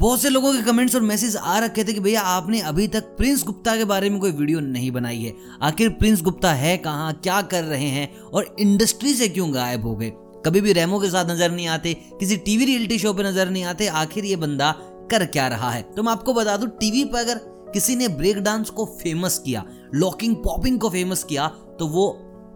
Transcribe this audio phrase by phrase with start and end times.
[0.00, 3.08] बहुत से लोगों के कमेंट्स और मैसेज आ रखे थे कि भैया आपने अभी तक
[3.16, 7.12] प्रिंस गुप्ता के बारे में कोई वीडियो नहीं बनाई है। आखिर प्रिंस गुप्ता है कहाँ,
[7.14, 10.12] क्या कर रहे हैं और इंडस्ट्री से क्यों गायब हो गए?
[10.46, 13.64] कभी भी रेमो के साथ नज़र नहीं आते, किसी टीवी रियलिटी शो पे नज़र नहीं
[13.64, 14.72] आते, आखिर ये बंदा
[15.10, 15.82] कर क्या रहा है?
[15.82, 17.40] तो मैं आपको बता दूँ टीवी पर अगर
[17.74, 19.64] किसी ने ब्रेक डांस को फ़ेमस किया
[19.94, 21.46] लॉकिंग पॉपिंग को फ़ेमस किया
[21.78, 22.10] तो वो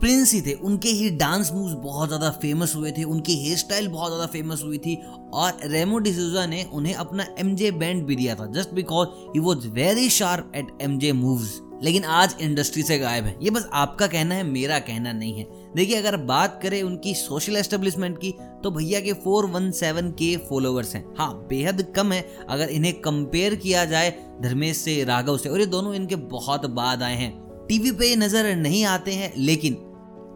[0.00, 3.88] प्रिंस ही थे। उनके ही डांस मूव्स बहुत ज़्यादा फ़ेमस हुए थे, उनकी हेयर स्टाइल
[3.88, 4.96] बहुत ज़्यादा फ़ेमस हुई थी
[5.34, 9.40] और रेमो डिसूजा ने उन्हें अपना एम जे बैंड भी दिया था just because he
[9.40, 13.68] was very sharp at M J moves लेकिन आज इंडस्ट्री से गायब है। ये बस
[13.72, 15.44] आपका कहना है, मेरा कहना नहीं है।
[15.76, 18.32] देखिए, अगर बात करें उनकी सोशल एस्टेब्लिशमेंट की
[18.64, 23.84] तो भैया के 417 के फॉलोअर्स हैं। हाँ बेहद कम है, अगर इन्हें कंपेयर किया
[23.84, 24.10] जाए
[24.42, 27.32] धर्मेश से राघव से। और ये दोनों इनके बहुत बाद आए हैं।
[27.68, 29.74] टीवी पे नज़र नहीं आते हैं, लेकिन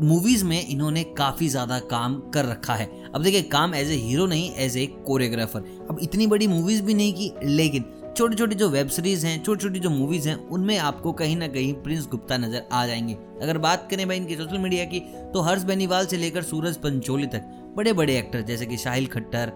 [0.03, 4.27] मूवीज़ में इन्होंने काफ़ी ज़्यादा काम कर रखा है। अब देखिए, काम एज ए हीरो
[4.27, 7.85] नहीं एज ए कोरियोग्राफर अब इतनी बड़ी मूवीज़ भी नहीं की, लेकिन
[8.17, 11.49] छोटी छोटी जो वेब सीरीज़ हैं छोटी छोटी जो मूवीज़ हैं, उनमें आपको कहीं ना
[11.49, 15.01] कहीं प्रिंस गुप्ता नज़र आ जाएँगे। अगर बात करें भाई इनकी सोशल मीडिया की
[15.33, 19.53] तो हर्ष बेनीवाल से लेकर सूरज पंचोली तक बड़े बड़े एक्टर जैसे कि शाहिल खट्टर,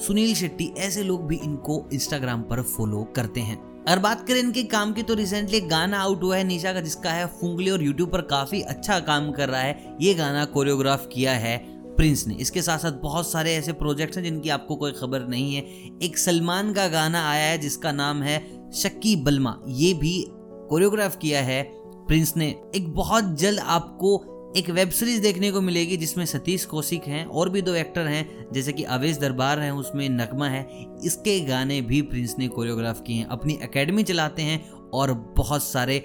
[0.00, 4.62] सुनील शेट्टी, ऐसे लोग भी इनको इंस्टाग्राम पर फॉलो करते हैं। अगर बात करें इनके
[4.62, 8.10] काम की तो रिसेंटली गाना आउट हुआ है निशा का, जिसका है फुंगली और यूट्यूब
[8.10, 11.56] पर काफ़ी अच्छा काम कर रहा है। ये गाना कोरियोग्राफ किया है
[11.96, 15.54] प्रिंस ने। इसके साथ साथ बहुत सारे ऐसे प्रोजेक्ट्स हैं जिनकी आपको कोई खबर नहीं
[15.54, 15.62] है।
[16.02, 20.24] एक सलमान का गाना आया है, जिसका नाम है शक्की बलमा। ये भी
[20.70, 21.62] कोरियोग्राफ किया है
[22.06, 24.16] प्रिंस ने। एक बहुत जल्द आपको
[24.54, 28.46] एक वेब सीरीज़ देखने को मिलेगी जिसमें सतीश कौशिक हैं और भी दो एक्टर हैं,
[28.52, 30.66] जैसे कि अवेश दरबार हैं, उसमें नगमा है।
[31.04, 34.62] इसके गाने भी प्रिंस ने कोरियोग्राफ किए हैं। अपनी एकेडमी चलाते हैं
[34.94, 35.98] और बहुत सारे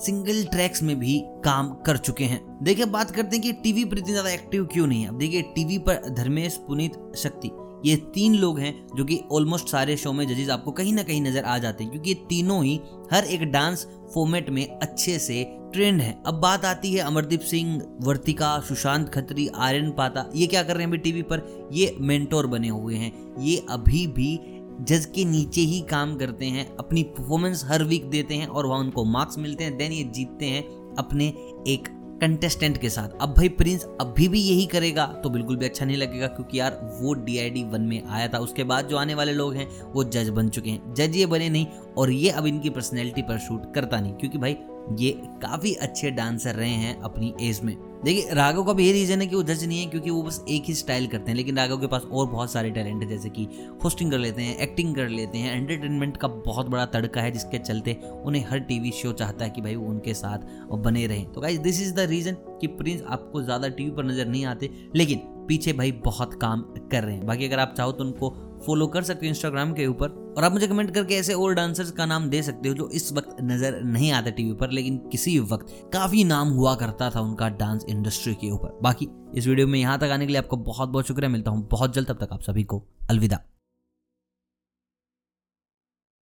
[0.00, 3.98] सिंगल ट्रैक्स में भी काम कर चुके हैं। देखिए बात करते हैं कि टीवी पर
[3.98, 5.08] इतनी ज़्यादा एक्टिव क्यों नहीं है?
[5.08, 7.50] अब देखिए, टीवी पर धर्मेश, पुनीत, शक्ति,
[7.84, 11.20] ये तीन लोग हैं जो कि ऑलमोस्ट सारे शो में जजेस आपको कहीं ना कहीं
[11.22, 12.80] नज़र आ जाते हैं, क्योंकि ये तीनों ही
[13.12, 17.82] हर एक डांस फॉर्मेट में अच्छे से ट्रेंड है। अब बात आती है अमरदीप सिंह,
[18.00, 21.68] वर्तिका, सुशांत खत्री, आर्यन पाता, ये क्या कर रहे हैं अभी टीवी पर?
[21.72, 24.38] ये मेंटोर बने हुए हैं। ये अभी भी
[24.80, 28.80] जज के नीचे ही काम करते हैं, अपनी परफॉर्मेंस हर वीक देते हैं और वहाँ
[28.80, 30.62] उनको मार्क्स मिलते हैं देन ये जीतते हैं
[30.94, 31.26] अपने
[31.68, 31.88] एक
[32.20, 35.96] कंटेस्टेंट के साथ। अब भाई प्रिंस अभी भी यही करेगा तो बिल्कुल भी अच्छा नहीं
[35.96, 39.14] लगेगा, क्योंकि यार वो डी आई डी वन में आया था। उसके बाद जो आने
[39.14, 41.66] वाले लोग हैं, वो जज बन चुके हैं। जज ये बने नहीं,
[41.98, 44.56] और ये अब इनकी पर्सनैलिटी पर शूट करता नहीं। क्योंकि भाई
[44.92, 45.10] ये
[45.42, 49.26] काफ़ी अच्छे डांसर रहे हैं अपनी एज में। देखिए, राघव का भी ये रीज़न है
[49.26, 51.80] कि वो जज नहीं है, क्योंकि वो बस एक ही स्टाइल करते हैं, लेकिन राघव
[51.80, 53.46] के पास और बहुत सारे टैलेंट है, जैसे कि
[53.84, 57.58] होस्टिंग कर लेते हैं एक्टिंग कर लेते हैं एंटरटेनमेंट का बहुत बड़ा तड़का है जिसके
[57.58, 61.40] चलते उन्हें हर टीवी शो चाहता है कि भाई वो उनके साथ बने रहें। तो
[61.40, 65.32] guys this is the reason कि प्रिंस आपको ज़्यादा टीवी पर नज़र नहीं आते, लेकिन
[65.48, 69.02] पीछे भाई बहुत काम कर रहे हैं। बाकी अगर आप चाहो तो उनको फॉलो कर
[69.02, 72.28] सकते हो इंस्टाग्राम के ऊपर। और आप मुझे कमेंट करके ऐसे और डांसर्स का नाम
[72.30, 76.24] दे सकते हो जो इस वक्त नज़र नहीं आता टीवी पर, लेकिन किसी वक्त काफ़ी
[76.24, 80.10] नाम हुआ करता था उनका डांस इंडस्ट्री के ऊपर। बाकी इस वीडियो में यहाँ तक
[80.12, 82.64] आने के लिए आपको बहुत बहुत शुक्रिया। मिलता हूँ बहुत जल्द, तब तक आप सभी
[82.64, 83.40] को अलविदा।